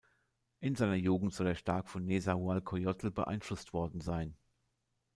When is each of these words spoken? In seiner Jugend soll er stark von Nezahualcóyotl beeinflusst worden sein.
In 0.61 0.73
seiner 0.73 0.95
Jugend 0.95 1.31
soll 1.31 1.45
er 1.45 1.53
stark 1.53 1.87
von 1.87 2.03
Nezahualcóyotl 2.05 3.11
beeinflusst 3.11 3.71
worden 3.71 4.01
sein. 4.01 4.35